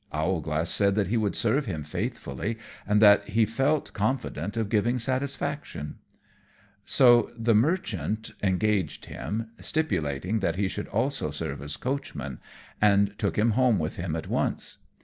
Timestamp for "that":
0.95-1.09, 3.03-3.23, 10.39-10.55